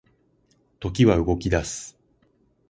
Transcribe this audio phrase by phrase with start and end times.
[0.79, 1.95] 時は動き出す